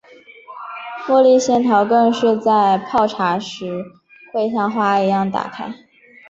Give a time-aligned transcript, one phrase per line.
[1.05, 3.83] 茉莉仙桃更是在泡茶时
[4.33, 5.71] 会像花一样打开。